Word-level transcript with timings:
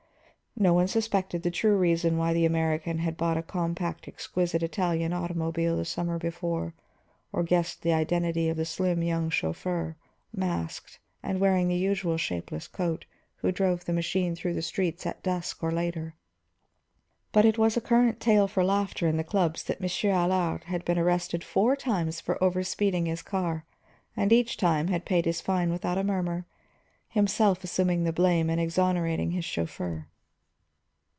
No 0.57 0.73
one 0.73 0.89
suspected 0.89 1.41
the 1.43 1.49
true 1.49 1.77
reason 1.77 2.17
why 2.17 2.33
the 2.33 2.45
American 2.45 2.97
had 2.99 3.15
bought 3.15 3.37
a 3.37 3.41
compact, 3.41 4.05
exquisite 4.07 4.61
Italian 4.61 5.13
automobile 5.13 5.53
during 5.71 5.77
the 5.79 5.85
summer 5.85 6.19
before; 6.19 6.75
or 7.31 7.41
guessed 7.41 7.81
the 7.81 7.93
identity 7.93 8.47
of 8.49 8.57
the 8.57 8.65
slim 8.65 9.01
young 9.01 9.29
chauffeur, 9.29 9.95
masked 10.35 10.99
and 11.23 11.39
wearing 11.39 11.67
the 11.69 11.77
usual 11.77 12.17
shapeless 12.17 12.67
coat, 12.67 13.05
who 13.37 13.51
drove 13.51 13.85
the 13.85 13.93
machine 13.93 14.35
through 14.35 14.53
the 14.53 14.61
streets 14.61 15.05
at 15.05 15.23
dusk 15.23 15.63
or 15.63 15.71
later. 15.71 16.15
But 17.31 17.45
it 17.45 17.57
was 17.57 17.75
a 17.77 17.81
current 17.81 18.19
tale 18.19 18.47
for 18.49 18.63
laughter 18.63 19.07
in 19.07 19.15
the 19.17 19.23
clubs 19.23 19.63
that 19.63 19.79
Monsieur 19.81 20.11
Allard 20.11 20.65
had 20.65 20.83
been 20.83 20.99
arrested 20.99 21.45
four 21.45 21.77
times 21.77 22.19
for 22.19 22.43
over 22.43 22.61
speeding 22.61 23.05
his 23.05 23.21
car 23.23 23.65
and 24.17 24.33
each 24.33 24.57
time 24.57 24.89
had 24.89 25.05
paid 25.05 25.23
his 25.25 25.39
fine 25.41 25.71
without 25.71 25.97
a 25.97 26.03
murmur, 26.03 26.45
himself 27.07 27.63
assuming 27.63 28.03
the 28.03 28.13
blame 28.13 28.47
and 28.49 28.59
exonerating 28.59 29.31
his 29.31 29.45
chauffeur. 29.45 30.07